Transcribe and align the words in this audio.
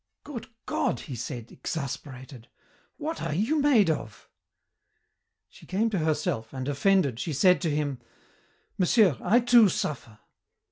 "Good 0.23 0.47
God!" 0.65 1.01
he 1.01 1.13
said, 1.15 1.51
exasperated, 1.51 2.47
"what 2.97 3.21
are 3.21 3.35
you 3.35 3.59
made 3.61 3.87
of?" 3.91 4.27
She 5.47 5.67
came 5.67 5.91
to 5.91 5.99
herself, 5.99 6.51
and, 6.53 6.67
offended, 6.67 7.19
she 7.19 7.33
said 7.33 7.61
to 7.61 7.69
him, 7.69 7.99
"Monsieur, 8.79 9.15
I 9.21 9.41
too 9.41 9.69
suffer. 9.69 10.17